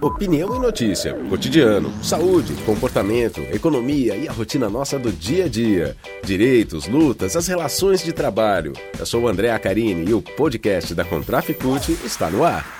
Opinião 0.00 0.54
e 0.54 0.60
notícia, 0.60 1.12
cotidiano, 1.28 1.92
saúde, 2.04 2.54
comportamento, 2.64 3.40
economia 3.52 4.14
e 4.14 4.28
a 4.28 4.32
rotina 4.32 4.70
nossa 4.70 4.96
do 4.96 5.10
dia 5.10 5.46
a 5.46 5.48
dia. 5.48 5.96
Direitos, 6.22 6.86
lutas, 6.86 7.34
as 7.34 7.48
relações 7.48 8.04
de 8.04 8.12
trabalho. 8.12 8.74
Eu 8.96 9.04
sou 9.04 9.22
o 9.22 9.28
André 9.28 9.50
Acarini 9.50 10.08
e 10.08 10.14
o 10.14 10.22
podcast 10.22 10.94
da 10.94 11.04
Contraficute 11.04 11.98
está 12.04 12.30
no 12.30 12.44
ar. 12.44 12.77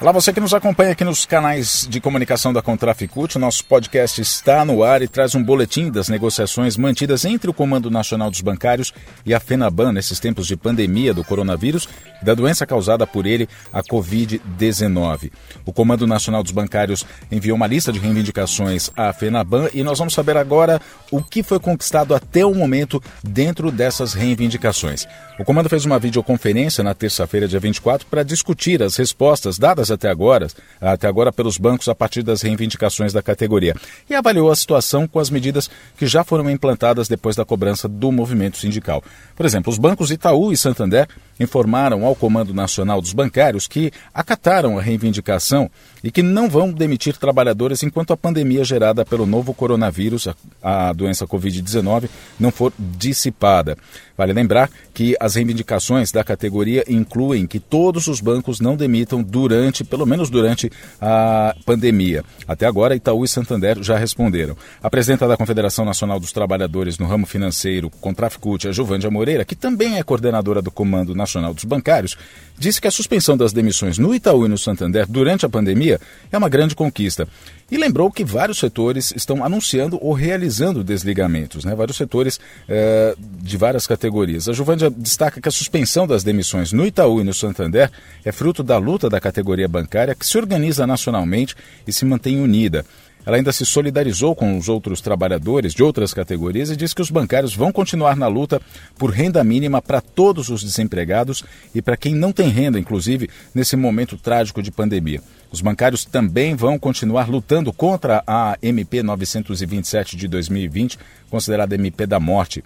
Olá, 0.00 0.12
você 0.12 0.32
que 0.32 0.40
nos 0.40 0.54
acompanha 0.54 0.92
aqui 0.92 1.04
nos 1.04 1.26
canais 1.26 1.86
de 1.86 2.00
comunicação 2.00 2.54
da 2.54 2.62
Contraficute, 2.62 3.38
nosso 3.38 3.62
podcast 3.66 4.18
está 4.18 4.64
no 4.64 4.82
ar 4.82 5.02
e 5.02 5.08
traz 5.08 5.34
um 5.34 5.44
boletim 5.44 5.90
das 5.90 6.08
negociações 6.08 6.74
mantidas 6.78 7.26
entre 7.26 7.50
o 7.50 7.52
Comando 7.52 7.90
Nacional 7.90 8.30
dos 8.30 8.40
Bancários 8.40 8.94
e 9.26 9.34
a 9.34 9.38
FENABAN 9.38 9.92
nesses 9.92 10.18
tempos 10.18 10.46
de 10.46 10.56
pandemia 10.56 11.12
do 11.12 11.22
coronavírus 11.22 11.86
e 12.22 12.24
da 12.24 12.32
doença 12.32 12.64
causada 12.64 13.06
por 13.06 13.26
ele, 13.26 13.46
a 13.70 13.82
Covid-19. 13.82 15.32
O 15.66 15.72
Comando 15.72 16.06
Nacional 16.06 16.42
dos 16.42 16.52
Bancários 16.52 17.04
enviou 17.30 17.54
uma 17.54 17.66
lista 17.66 17.92
de 17.92 17.98
reivindicações 17.98 18.90
à 18.96 19.12
FENABAN 19.12 19.68
e 19.74 19.82
nós 19.82 19.98
vamos 19.98 20.14
saber 20.14 20.38
agora 20.38 20.80
o 21.10 21.22
que 21.22 21.42
foi 21.42 21.60
conquistado 21.60 22.14
até 22.14 22.42
o 22.42 22.54
momento 22.54 23.02
dentro 23.22 23.70
dessas 23.70 24.14
reivindicações. 24.14 25.06
O 25.38 25.44
comando 25.44 25.68
fez 25.68 25.84
uma 25.84 25.98
videoconferência 25.98 26.82
na 26.82 26.94
terça-feira, 26.94 27.46
dia 27.46 27.60
24, 27.60 28.06
para 28.06 28.22
discutir 28.22 28.82
as 28.82 28.96
respostas 28.96 29.58
dadas 29.58 29.89
até 29.90 30.08
agora, 30.08 30.46
até 30.80 31.06
agora 31.06 31.32
pelos 31.32 31.58
bancos 31.58 31.88
a 31.88 31.94
partir 31.94 32.22
das 32.22 32.42
reivindicações 32.42 33.12
da 33.12 33.22
categoria 33.22 33.74
e 34.08 34.14
avaliou 34.14 34.50
a 34.50 34.56
situação 34.56 35.06
com 35.06 35.18
as 35.18 35.30
medidas 35.30 35.70
que 35.96 36.06
já 36.06 36.24
foram 36.24 36.48
implantadas 36.50 37.08
depois 37.08 37.36
da 37.36 37.44
cobrança 37.44 37.88
do 37.88 38.10
movimento 38.12 38.58
sindical. 38.58 39.02
Por 39.36 39.46
exemplo, 39.46 39.70
os 39.72 39.78
bancos 39.78 40.10
Itaú 40.10 40.52
e 40.52 40.56
Santander 40.56 41.08
informaram 41.40 42.04
ao 42.04 42.14
Comando 42.14 42.52
Nacional 42.52 43.00
dos 43.00 43.14
Bancários 43.14 43.66
que 43.66 43.90
acataram 44.12 44.78
a 44.78 44.82
reivindicação 44.82 45.70
e 46.04 46.10
que 46.10 46.22
não 46.22 46.48
vão 46.48 46.70
demitir 46.70 47.16
trabalhadores 47.16 47.82
enquanto 47.82 48.12
a 48.12 48.16
pandemia 48.16 48.62
gerada 48.62 49.04
pelo 49.04 49.24
novo 49.24 49.54
coronavírus, 49.54 50.28
a 50.62 50.92
doença 50.92 51.26
Covid-19, 51.26 52.08
não 52.38 52.50
for 52.50 52.72
dissipada. 52.78 53.76
Vale 54.16 54.34
lembrar 54.34 54.68
que 54.92 55.16
as 55.18 55.34
reivindicações 55.34 56.12
da 56.12 56.22
categoria 56.22 56.84
incluem 56.86 57.46
que 57.46 57.58
todos 57.58 58.06
os 58.06 58.20
bancos 58.20 58.60
não 58.60 58.76
demitam 58.76 59.22
durante, 59.22 59.82
pelo 59.82 60.04
menos 60.04 60.28
durante 60.28 60.70
a 61.00 61.54
pandemia. 61.64 62.22
Até 62.46 62.66
agora, 62.66 62.94
Itaú 62.94 63.24
e 63.24 63.28
Santander 63.28 63.82
já 63.82 63.96
responderam. 63.96 64.54
A 64.82 64.90
presidenta 64.90 65.26
da 65.26 65.38
Confederação 65.38 65.86
Nacional 65.86 66.20
dos 66.20 66.32
Trabalhadores 66.32 66.98
no 66.98 67.06
ramo 67.06 67.24
financeiro, 67.24 67.88
Contraficute, 67.88 68.68
a 68.68 68.72
Juvândia 68.72 69.10
Moreira, 69.10 69.44
que 69.44 69.56
também 69.56 69.96
é 69.96 70.02
coordenadora 70.02 70.60
do 70.60 70.70
Comando 70.70 71.14
Nacional 71.14 71.29
dos 71.54 71.64
Bancários, 71.64 72.16
disse 72.58 72.80
que 72.80 72.86
a 72.86 72.90
suspensão 72.90 73.36
das 73.36 73.52
demissões 73.52 73.96
no 73.96 74.14
Itaú 74.14 74.44
e 74.44 74.48
no 74.48 74.58
Santander 74.58 75.06
durante 75.08 75.46
a 75.46 75.48
pandemia 75.48 75.98
é 76.30 76.36
uma 76.36 76.48
grande 76.48 76.74
conquista. 76.74 77.26
E 77.70 77.78
lembrou 77.78 78.10
que 78.10 78.24
vários 78.24 78.58
setores 78.58 79.12
estão 79.16 79.44
anunciando 79.44 79.98
ou 80.02 80.12
realizando 80.12 80.84
desligamentos, 80.84 81.64
né? 81.64 81.74
vários 81.74 81.96
setores 81.96 82.38
eh, 82.68 83.14
de 83.18 83.56
várias 83.56 83.86
categorias. 83.86 84.48
A 84.48 84.52
Juvandia 84.52 84.90
destaca 84.90 85.40
que 85.40 85.48
a 85.48 85.52
suspensão 85.52 86.06
das 86.06 86.24
demissões 86.24 86.72
no 86.72 86.84
Itaú 86.84 87.20
e 87.20 87.24
no 87.24 87.32
Santander 87.32 87.90
é 88.24 88.32
fruto 88.32 88.62
da 88.62 88.76
luta 88.76 89.08
da 89.08 89.20
categoria 89.20 89.68
bancária 89.68 90.14
que 90.14 90.26
se 90.26 90.36
organiza 90.36 90.86
nacionalmente 90.86 91.54
e 91.86 91.92
se 91.92 92.04
mantém 92.04 92.40
unida. 92.40 92.84
Ela 93.24 93.36
ainda 93.36 93.52
se 93.52 93.66
solidarizou 93.66 94.34
com 94.34 94.56
os 94.56 94.68
outros 94.68 95.00
trabalhadores 95.00 95.74
de 95.74 95.82
outras 95.82 96.14
categorias 96.14 96.70
e 96.70 96.76
diz 96.76 96.94
que 96.94 97.02
os 97.02 97.10
bancários 97.10 97.54
vão 97.54 97.70
continuar 97.70 98.16
na 98.16 98.26
luta 98.26 98.60
por 98.98 99.10
renda 99.10 99.44
mínima 99.44 99.82
para 99.82 100.00
todos 100.00 100.48
os 100.48 100.62
desempregados 100.62 101.44
e 101.74 101.82
para 101.82 101.96
quem 101.96 102.14
não 102.14 102.32
tem 102.32 102.48
renda, 102.48 102.78
inclusive 102.78 103.28
nesse 103.54 103.76
momento 103.76 104.16
trágico 104.16 104.62
de 104.62 104.70
pandemia. 104.70 105.20
Os 105.52 105.60
bancários 105.60 106.04
também 106.04 106.54
vão 106.54 106.78
continuar 106.78 107.28
lutando 107.28 107.72
contra 107.72 108.22
a 108.26 108.56
MP 108.62 109.02
927 109.02 110.16
de 110.16 110.26
2020, 110.26 110.98
considerada 111.28 111.74
MP 111.74 112.06
da 112.06 112.18
morte. 112.18 112.64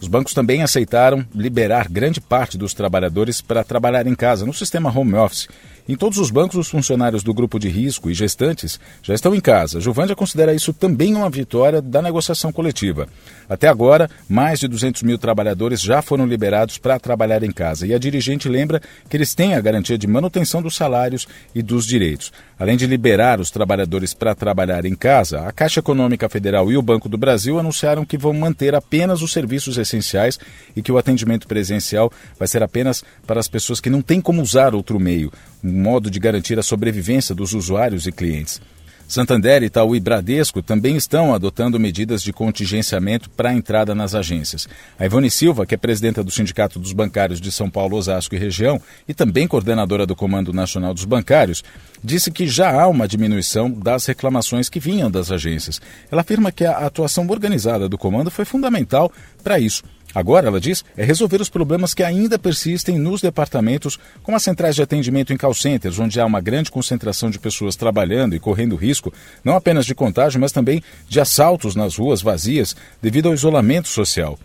Os 0.00 0.08
bancos 0.08 0.34
também 0.34 0.62
aceitaram 0.62 1.24
liberar 1.34 1.88
grande 1.88 2.20
parte 2.20 2.58
dos 2.58 2.74
trabalhadores 2.74 3.40
para 3.40 3.64
trabalhar 3.64 4.06
em 4.06 4.14
casa, 4.14 4.44
no 4.44 4.52
sistema 4.52 4.92
home 4.94 5.14
office. 5.14 5.48
Em 5.86 5.96
todos 5.96 6.16
os 6.16 6.30
bancos, 6.30 6.56
os 6.56 6.70
funcionários 6.70 7.22
do 7.22 7.34
grupo 7.34 7.58
de 7.58 7.68
risco 7.68 8.08
e 8.08 8.14
gestantes 8.14 8.80
já 9.02 9.12
estão 9.12 9.34
em 9.34 9.40
casa. 9.40 9.82
Juvândia 9.82 10.16
considera 10.16 10.54
isso 10.54 10.72
também 10.72 11.14
uma 11.14 11.28
vitória 11.28 11.82
da 11.82 12.00
negociação 12.00 12.50
coletiva. 12.50 13.06
Até 13.46 13.68
agora, 13.68 14.08
mais 14.26 14.60
de 14.60 14.66
200 14.66 15.02
mil 15.02 15.18
trabalhadores 15.18 15.82
já 15.82 16.00
foram 16.00 16.26
liberados 16.26 16.78
para 16.78 16.98
trabalhar 16.98 17.42
em 17.42 17.52
casa. 17.52 17.86
E 17.86 17.92
a 17.92 17.98
dirigente 17.98 18.48
lembra 18.48 18.80
que 19.10 19.14
eles 19.14 19.34
têm 19.34 19.54
a 19.54 19.60
garantia 19.60 19.98
de 19.98 20.06
manutenção 20.06 20.62
dos 20.62 20.74
salários 20.74 21.28
e 21.54 21.62
dos 21.62 21.84
direitos. 21.86 22.32
Além 22.58 22.78
de 22.78 22.86
liberar 22.86 23.38
os 23.38 23.50
trabalhadores 23.50 24.14
para 24.14 24.34
trabalhar 24.34 24.86
em 24.86 24.94
casa, 24.94 25.46
a 25.46 25.52
Caixa 25.52 25.80
Econômica 25.80 26.30
Federal 26.30 26.72
e 26.72 26.78
o 26.78 26.82
Banco 26.82 27.10
do 27.10 27.18
Brasil 27.18 27.58
anunciaram 27.58 28.06
que 28.06 28.16
vão 28.16 28.32
manter 28.32 28.74
apenas 28.74 29.20
os 29.20 29.34
serviços 29.34 29.76
essenciais 29.76 30.38
e 30.74 30.80
que 30.80 30.90
o 30.90 30.96
atendimento 30.96 31.46
presencial 31.46 32.10
vai 32.38 32.48
ser 32.48 32.62
apenas 32.62 33.04
para 33.26 33.38
as 33.38 33.48
pessoas 33.48 33.80
que 33.80 33.90
não 33.90 34.00
têm 34.00 34.18
como 34.18 34.40
usar 34.40 34.74
outro 34.74 34.98
meio 34.98 35.30
um 35.64 35.73
modo 35.74 36.10
de 36.10 36.18
garantir 36.18 36.58
a 36.58 36.62
sobrevivência 36.62 37.34
dos 37.34 37.52
usuários 37.52 38.06
e 38.06 38.12
clientes. 38.12 38.60
Santander, 39.06 39.62
Itaú 39.62 39.94
e 39.94 40.00
Bradesco 40.00 40.62
também 40.62 40.96
estão 40.96 41.34
adotando 41.34 41.78
medidas 41.78 42.22
de 42.22 42.32
contingenciamento 42.32 43.28
para 43.28 43.50
a 43.50 43.54
entrada 43.54 43.94
nas 43.94 44.14
agências. 44.14 44.66
A 44.98 45.04
Ivone 45.04 45.30
Silva, 45.30 45.66
que 45.66 45.74
é 45.74 45.78
presidenta 45.78 46.24
do 46.24 46.30
Sindicato 46.30 46.78
dos 46.78 46.92
Bancários 46.92 47.40
de 47.40 47.52
São 47.52 47.68
Paulo, 47.68 47.96
Osasco 47.96 48.34
e 48.34 48.38
região 48.38 48.80
e 49.06 49.12
também 49.12 49.46
coordenadora 49.46 50.06
do 50.06 50.16
Comando 50.16 50.52
Nacional 50.52 50.94
dos 50.94 51.04
Bancários, 51.04 51.62
disse 52.02 52.30
que 52.30 52.48
já 52.48 52.80
há 52.80 52.88
uma 52.88 53.06
diminuição 53.06 53.70
das 53.70 54.06
reclamações 54.06 54.70
que 54.70 54.80
vinham 54.80 55.10
das 55.10 55.30
agências. 55.30 55.80
Ela 56.10 56.22
afirma 56.22 56.50
que 56.50 56.64
a 56.64 56.78
atuação 56.78 57.26
organizada 57.28 57.88
do 57.88 57.98
comando 57.98 58.30
foi 58.30 58.46
fundamental 58.46 59.12
para 59.42 59.58
isso 59.60 59.82
Agora, 60.14 60.46
ela 60.46 60.60
diz, 60.60 60.84
é 60.96 61.04
resolver 61.04 61.40
os 61.40 61.48
problemas 61.48 61.92
que 61.92 62.02
ainda 62.02 62.38
persistem 62.38 62.98
nos 62.98 63.20
departamentos, 63.20 63.98
como 64.22 64.36
as 64.36 64.42
centrais 64.42 64.76
de 64.76 64.82
atendimento 64.82 65.32
em 65.32 65.36
call 65.36 65.52
centers, 65.52 65.98
onde 65.98 66.20
há 66.20 66.24
uma 66.24 66.40
grande 66.40 66.70
concentração 66.70 67.30
de 67.30 67.38
pessoas 67.38 67.74
trabalhando 67.74 68.36
e 68.36 68.40
correndo 68.40 68.76
risco, 68.76 69.12
não 69.42 69.56
apenas 69.56 69.84
de 69.84 69.94
contágio, 69.94 70.40
mas 70.40 70.52
também 70.52 70.82
de 71.08 71.20
assaltos 71.20 71.74
nas 71.74 71.96
ruas 71.96 72.22
vazias 72.22 72.76
devido 73.02 73.26
ao 73.26 73.34
isolamento 73.34 73.88
social. 73.88 74.38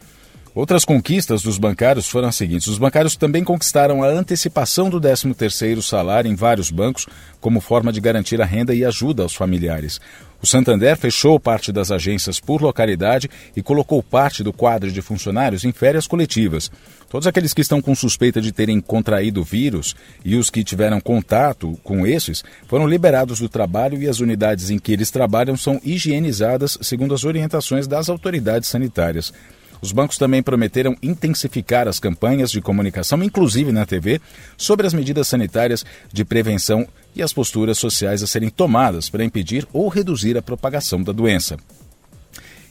Outras 0.55 0.83
conquistas 0.83 1.43
dos 1.43 1.59
bancários 1.59 2.09
foram 2.09 2.27
as 2.27 2.35
seguintes. 2.35 2.67
Os 2.67 2.79
bancários 2.79 3.15
também 3.15 3.43
conquistaram 3.43 4.03
a 4.03 4.07
antecipação 4.07 4.89
do 4.89 4.99
13º 4.99 5.81
salário 5.81 6.29
em 6.29 6.35
vários 6.35 6.71
bancos, 6.71 7.07
como 7.39 7.61
forma 7.61 7.93
de 7.93 8.01
garantir 8.01 8.41
a 8.41 8.45
renda 8.45 8.73
e 8.73 8.83
ajuda 8.83 9.23
aos 9.23 9.35
familiares. 9.35 10.01
O 10.41 10.47
Santander 10.47 10.95
fechou 10.95 11.37
parte 11.37 11.69
das 11.71 11.91
agências 11.91 12.39
por 12.39 12.61
localidade 12.61 13.29
e 13.55 13.61
colocou 13.61 14.01
parte 14.01 14.41
do 14.41 14.53
quadro 14.53 14.89
de 14.89 15.01
funcionários 15.01 15.65
em 15.65 15.71
férias 15.73 16.07
coletivas. 16.07 16.71
Todos 17.09 17.27
aqueles 17.27 17.53
que 17.53 17.61
estão 17.61 17.81
com 17.81 17.93
suspeita 17.93 18.39
de 18.39 18.53
terem 18.53 18.79
contraído 18.79 19.41
o 19.41 19.43
vírus 19.43 19.95
e 20.23 20.35
os 20.35 20.49
que 20.49 20.63
tiveram 20.63 21.01
contato 21.01 21.77
com 21.83 22.07
esses 22.07 22.43
foram 22.67 22.87
liberados 22.87 23.39
do 23.39 23.49
trabalho 23.49 24.01
e 24.01 24.07
as 24.07 24.21
unidades 24.21 24.69
em 24.69 24.79
que 24.79 24.93
eles 24.93 25.11
trabalham 25.11 25.57
são 25.57 25.81
higienizadas 25.83 26.77
segundo 26.81 27.13
as 27.13 27.25
orientações 27.25 27.85
das 27.85 28.09
autoridades 28.09 28.69
sanitárias. 28.69 29.33
Os 29.81 29.91
bancos 29.91 30.17
também 30.17 30.43
prometeram 30.43 30.95
intensificar 31.01 31.87
as 31.87 31.99
campanhas 31.99 32.51
de 32.51 32.61
comunicação, 32.61 33.23
inclusive 33.23 33.71
na 33.71 33.85
TV, 33.85 34.19
sobre 34.57 34.85
as 34.85 34.93
medidas 34.93 35.27
sanitárias 35.27 35.85
de 36.11 36.25
prevenção 36.25 36.87
e 37.15 37.23
as 37.23 37.31
posturas 37.33 37.77
sociais 37.77 38.21
a 38.21 38.27
serem 38.27 38.49
tomadas 38.49 39.09
para 39.09 39.23
impedir 39.23 39.67
ou 39.71 39.87
reduzir 39.87 40.37
a 40.37 40.41
propagação 40.41 41.01
da 41.01 41.11
doença. 41.11 41.57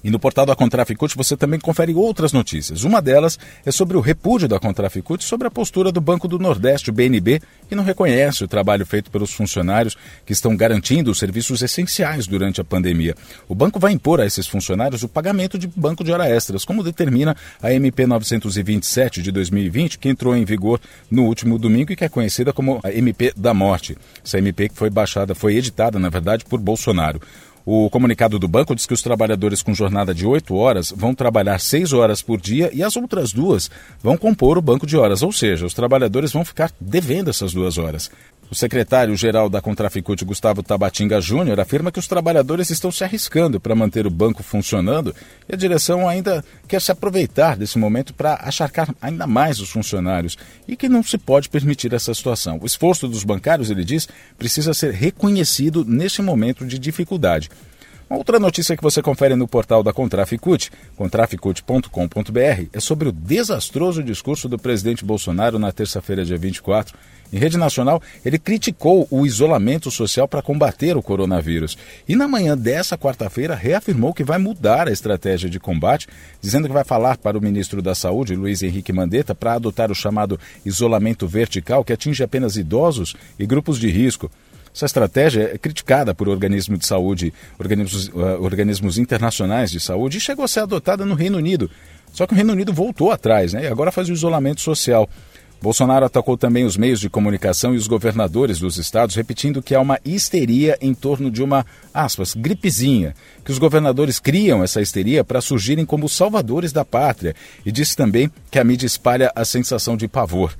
E 0.02 0.10
no 0.10 0.18
portal 0.18 0.46
da 0.46 0.54
Contraficute 0.54 1.16
você 1.16 1.36
também 1.36 1.58
confere 1.58 1.94
outras 1.94 2.32
notícias. 2.32 2.84
Uma 2.84 3.02
delas 3.02 3.38
é 3.64 3.70
sobre 3.70 3.96
o 3.96 4.00
repúdio 4.00 4.48
da 4.48 4.58
Contraficute 4.58 5.24
sobre 5.24 5.46
a 5.46 5.50
postura 5.50 5.90
do 5.90 6.00
Banco 6.00 6.28
do 6.28 6.38
Nordeste, 6.38 6.90
o 6.90 6.92
BNB, 6.92 7.40
que 7.68 7.74
não 7.74 7.84
reconhece 7.84 8.44
o 8.44 8.48
trabalho 8.48 8.86
feito 8.86 9.10
pelos 9.10 9.32
funcionários 9.32 9.96
que 10.24 10.32
estão 10.32 10.56
garantindo 10.56 11.10
os 11.10 11.18
serviços 11.18 11.62
essenciais 11.62 12.26
durante 12.26 12.60
a 12.60 12.64
pandemia. 12.64 13.14
O 13.48 13.54
banco 13.54 13.78
vai 13.80 13.92
impor 13.92 14.20
a 14.20 14.26
esses 14.26 14.46
funcionários 14.46 15.02
o 15.02 15.08
pagamento 15.08 15.58
de 15.58 15.66
banco 15.66 16.04
de 16.04 16.12
hora 16.12 16.28
extras, 16.28 16.64
como 16.64 16.82
determina 16.82 17.36
a 17.62 17.72
MP 17.72 18.06
927 18.06 19.22
de 19.22 19.32
2020, 19.32 19.98
que 19.98 20.08
entrou 20.08 20.36
em 20.36 20.44
vigor 20.44 20.80
no 21.10 21.24
último 21.24 21.58
domingo 21.58 21.92
e 21.92 21.96
que 21.96 22.04
é 22.04 22.08
conhecida 22.08 22.52
como 22.52 22.80
a 22.82 22.92
MP 22.92 23.32
da 23.36 23.52
morte. 23.52 23.96
Essa 24.24 24.38
MP 24.38 24.68
que 24.68 24.74
foi 24.74 24.90
baixada, 24.90 25.34
foi 25.34 25.56
editada, 25.56 25.98
na 25.98 26.08
verdade, 26.08 26.44
por 26.44 26.60
Bolsonaro. 26.60 27.20
O 27.70 27.90
comunicado 27.90 28.38
do 28.38 28.48
banco 28.48 28.74
diz 28.74 28.86
que 28.86 28.94
os 28.94 29.02
trabalhadores 29.02 29.60
com 29.60 29.74
jornada 29.74 30.14
de 30.14 30.24
8 30.24 30.54
horas 30.54 30.90
vão 30.90 31.14
trabalhar 31.14 31.60
6 31.60 31.92
horas 31.92 32.22
por 32.22 32.40
dia 32.40 32.70
e 32.72 32.82
as 32.82 32.96
outras 32.96 33.30
duas 33.30 33.70
vão 34.02 34.16
compor 34.16 34.56
o 34.56 34.62
banco 34.62 34.86
de 34.86 34.96
horas, 34.96 35.22
ou 35.22 35.30
seja, 35.30 35.66
os 35.66 35.74
trabalhadores 35.74 36.32
vão 36.32 36.46
ficar 36.46 36.72
devendo 36.80 37.28
essas 37.28 37.52
duas 37.52 37.76
horas. 37.76 38.10
O 38.50 38.54
secretário-geral 38.54 39.50
da 39.50 39.60
Contraficute, 39.60 40.24
Gustavo 40.24 40.62
Tabatinga 40.62 41.20
Júnior, 41.20 41.60
afirma 41.60 41.92
que 41.92 41.98
os 41.98 42.08
trabalhadores 42.08 42.70
estão 42.70 42.90
se 42.90 43.04
arriscando 43.04 43.60
para 43.60 43.74
manter 43.74 44.06
o 44.06 44.10
banco 44.10 44.42
funcionando 44.42 45.14
e 45.46 45.54
a 45.54 45.56
direção 45.56 46.08
ainda 46.08 46.42
quer 46.66 46.80
se 46.80 46.90
aproveitar 46.90 47.58
desse 47.58 47.78
momento 47.78 48.14
para 48.14 48.34
acharcar 48.42 48.94
ainda 49.02 49.26
mais 49.26 49.60
os 49.60 49.68
funcionários 49.68 50.38
e 50.66 50.76
que 50.76 50.88
não 50.88 51.02
se 51.02 51.18
pode 51.18 51.50
permitir 51.50 51.92
essa 51.92 52.14
situação. 52.14 52.58
O 52.62 52.66
esforço 52.66 53.06
dos 53.06 53.22
bancários, 53.22 53.68
ele 53.68 53.84
diz, 53.84 54.08
precisa 54.38 54.72
ser 54.72 54.94
reconhecido 54.94 55.84
nesse 55.84 56.22
momento 56.22 56.64
de 56.64 56.78
dificuldade. 56.78 57.50
Outra 58.10 58.40
notícia 58.40 58.74
que 58.74 58.82
você 58.82 59.02
confere 59.02 59.36
no 59.36 59.46
portal 59.46 59.82
da 59.82 59.92
Contraficute, 59.92 60.72
contraficute.com.br, 60.96 62.66
é 62.72 62.80
sobre 62.80 63.08
o 63.08 63.12
desastroso 63.12 64.02
discurso 64.02 64.48
do 64.48 64.58
presidente 64.58 65.04
Bolsonaro 65.04 65.58
na 65.58 65.70
terça-feira, 65.70 66.24
dia 66.24 66.38
24. 66.38 66.96
Em 67.30 67.36
rede 67.36 67.58
nacional, 67.58 68.00
ele 68.24 68.38
criticou 68.38 69.06
o 69.10 69.26
isolamento 69.26 69.90
social 69.90 70.26
para 70.26 70.40
combater 70.40 70.96
o 70.96 71.02
coronavírus. 71.02 71.76
E 72.08 72.16
na 72.16 72.26
manhã 72.26 72.56
dessa 72.56 72.96
quarta-feira, 72.96 73.54
reafirmou 73.54 74.14
que 74.14 74.24
vai 74.24 74.38
mudar 74.38 74.88
a 74.88 74.92
estratégia 74.92 75.50
de 75.50 75.60
combate, 75.60 76.08
dizendo 76.40 76.66
que 76.66 76.72
vai 76.72 76.84
falar 76.84 77.18
para 77.18 77.36
o 77.36 77.42
ministro 77.42 77.82
da 77.82 77.94
Saúde, 77.94 78.34
Luiz 78.34 78.62
Henrique 78.62 78.90
Mandetta, 78.90 79.34
para 79.34 79.52
adotar 79.52 79.90
o 79.92 79.94
chamado 79.94 80.40
isolamento 80.64 81.28
vertical, 81.28 81.84
que 81.84 81.92
atinge 81.92 82.22
apenas 82.24 82.56
idosos 82.56 83.14
e 83.38 83.44
grupos 83.44 83.78
de 83.78 83.90
risco. 83.90 84.30
Essa 84.78 84.86
estratégia 84.86 85.50
é 85.52 85.58
criticada 85.58 86.14
por 86.14 86.28
organismos 86.28 86.78
de 86.78 86.86
saúde, 86.86 87.34
organismos, 87.58 88.06
uh, 88.10 88.40
organismos 88.40 88.96
internacionais 88.96 89.72
de 89.72 89.80
saúde, 89.80 90.18
e 90.18 90.20
chegou 90.20 90.44
a 90.44 90.48
ser 90.48 90.60
adotada 90.60 91.04
no 91.04 91.16
Reino 91.16 91.36
Unido. 91.36 91.68
Só 92.12 92.28
que 92.28 92.32
o 92.32 92.36
Reino 92.36 92.52
Unido 92.52 92.72
voltou 92.72 93.10
atrás, 93.10 93.52
né? 93.52 93.64
E 93.64 93.66
agora 93.66 93.90
faz 93.90 94.08
o 94.08 94.12
isolamento 94.12 94.60
social. 94.60 95.10
Bolsonaro 95.60 96.06
atacou 96.06 96.36
também 96.36 96.64
os 96.64 96.76
meios 96.76 97.00
de 97.00 97.10
comunicação 97.10 97.74
e 97.74 97.76
os 97.76 97.88
governadores 97.88 98.60
dos 98.60 98.76
estados, 98.76 99.16
repetindo 99.16 99.60
que 99.60 99.74
há 99.74 99.80
uma 99.80 99.98
histeria 100.04 100.78
em 100.80 100.94
torno 100.94 101.28
de 101.28 101.42
uma, 101.42 101.66
aspas, 101.92 102.32
gripezinha, 102.32 103.16
que 103.44 103.50
os 103.50 103.58
governadores 103.58 104.20
criam 104.20 104.62
essa 104.62 104.80
histeria 104.80 105.24
para 105.24 105.40
surgirem 105.40 105.84
como 105.84 106.08
salvadores 106.08 106.70
da 106.70 106.84
pátria, 106.84 107.34
e 107.66 107.72
disse 107.72 107.96
também 107.96 108.30
que 108.48 108.60
a 108.60 108.62
mídia 108.62 108.86
espalha 108.86 109.32
a 109.34 109.44
sensação 109.44 109.96
de 109.96 110.06
pavor. 110.06 110.54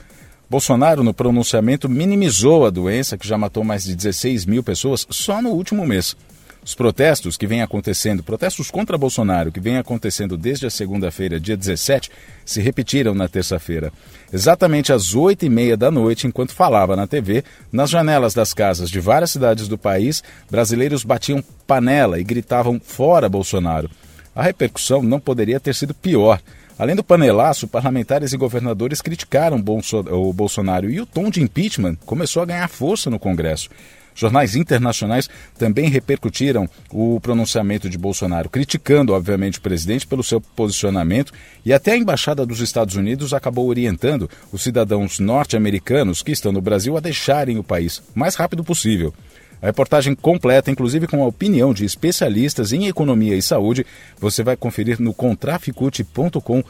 Bolsonaro, 0.51 1.05
no 1.05 1.13
pronunciamento, 1.13 1.91
minimizou 1.91 2.65
a 2.65 2.71
doença, 2.71 3.19
que 3.19 3.29
já 3.29 3.37
matou 3.37 3.63
mais 3.63 3.85
de 3.85 3.95
16 3.95 4.47
mil 4.47 4.63
pessoas 4.63 5.07
só 5.11 5.43
no 5.43 5.51
último 5.51 5.87
mês. 5.87 6.17
Os 6.65 6.75
protestos 6.75 7.37
que 7.37 7.47
vêm 7.47 7.61
acontecendo, 7.61 8.23
protestos 8.23 8.71
contra 8.71 8.97
Bolsonaro, 8.97 9.53
que 9.53 9.61
vêm 9.61 9.77
acontecendo 9.77 10.39
desde 10.39 10.67
a 10.67 10.71
segunda-feira, 10.71 11.39
dia 11.39 11.57
17, 11.57 12.11
se 12.47 12.63
repetiram 12.63 13.15
na 13.15 13.29
terça-feira. 13.29 13.93
Exatamente 14.33 14.91
às 14.91 15.15
oito 15.15 15.45
e 15.45 15.51
meia 15.51 15.77
da 15.77 15.91
noite, 15.91 16.27
enquanto 16.27 16.55
falava 16.55 16.97
na 16.97 17.07
TV, 17.07 17.45
nas 17.71 17.91
janelas 17.91 18.33
das 18.33 18.55
casas 18.55 18.89
de 18.89 19.01
várias 19.01 19.31
cidades 19.31 19.69
do 19.69 19.77
país, 19.77 20.23
brasileiros 20.51 21.05
batiam 21.05 21.45
panela 21.67 22.19
e 22.19 22.25
gritavam 22.25 22.81
fora 22.83 23.29
Bolsonaro. 23.29 23.91
A 24.35 24.43
repercussão 24.43 25.03
não 25.03 25.21
poderia 25.21 25.61
ter 25.61 25.75
sido 25.75 25.93
pior. 25.93 26.41
Além 26.79 26.95
do 26.95 27.03
panelaço, 27.03 27.67
parlamentares 27.67 28.33
e 28.33 28.37
governadores 28.37 29.03
criticaram 29.03 29.59
o 29.59 30.33
Bolsonaro 30.33 30.89
e 30.89 31.01
o 31.01 31.07
tom 31.07 31.29
de 31.29 31.43
impeachment 31.43 31.97
começou 32.07 32.41
a 32.41 32.47
ganhar 32.47 32.69
força 32.69 33.11
no 33.11 33.19
Congresso. 33.19 33.69
Jornais 34.15 34.57
internacionais 34.57 35.29
também 35.57 35.89
repercutiram 35.89 36.69
o 36.91 37.21
pronunciamento 37.21 37.89
de 37.89 37.97
Bolsonaro, 37.97 38.49
criticando, 38.49 39.13
obviamente, 39.13 39.59
o 39.59 39.63
presidente 39.63 40.07
pelo 40.07 40.25
seu 40.25 40.41
posicionamento, 40.41 41.33
e 41.65 41.73
até 41.73 41.93
a 41.93 41.97
Embaixada 41.97 42.45
dos 42.45 42.61
Estados 42.61 42.97
Unidos 42.97 43.33
acabou 43.33 43.69
orientando 43.69 44.29
os 44.53 44.63
cidadãos 44.63 45.21
norte-americanos 45.21 46.21
que 46.23 46.33
estão 46.33 46.51
no 46.51 46.61
Brasil 46.61 46.97
a 46.97 47.01
deixarem 47.01 47.59
o 47.59 47.65
país 47.65 47.99
o 47.99 48.19
mais 48.19 48.35
rápido 48.35 48.65
possível. 48.65 49.15
A 49.61 49.67
reportagem 49.67 50.15
completa, 50.15 50.71
inclusive 50.71 51.07
com 51.07 51.23
a 51.23 51.27
opinião 51.27 51.75
de 51.75 51.85
especialistas 51.85 52.73
em 52.73 52.87
economia 52.87 53.37
e 53.37 53.43
saúde, 53.43 53.85
você 54.19 54.43
vai 54.43 54.57
conferir 54.57 55.01
no 55.01 55.13
contraficute.com.br. 55.13 56.63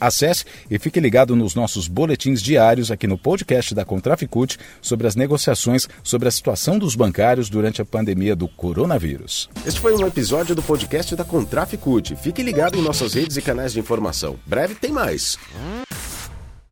Acesse 0.00 0.44
e 0.70 0.78
fique 0.78 1.00
ligado 1.00 1.36
nos 1.36 1.54
nossos 1.54 1.86
boletins 1.88 2.42
diários 2.42 2.90
aqui 2.90 3.06
no 3.06 3.18
podcast 3.18 3.74
da 3.74 3.84
Contraficute 3.84 4.58
sobre 4.80 5.06
as 5.06 5.14
negociações 5.14 5.88
sobre 6.02 6.28
a 6.28 6.30
situação 6.30 6.78
dos 6.78 6.94
bancários 6.94 7.50
durante 7.50 7.82
a 7.82 7.84
pandemia 7.84 8.34
do 8.34 8.48
coronavírus. 8.48 9.50
Este 9.66 9.80
foi 9.80 9.94
um 9.94 10.06
episódio 10.06 10.54
do 10.54 10.62
podcast 10.62 11.14
da 11.14 11.24
Contraficute. 11.24 12.16
Fique 12.16 12.42
ligado 12.42 12.78
em 12.78 12.82
nossas 12.82 13.14
redes 13.14 13.36
e 13.36 13.42
canais 13.42 13.72
de 13.72 13.80
informação. 13.80 14.36
Breve 14.46 14.74
tem 14.74 14.90
mais. 14.90 15.38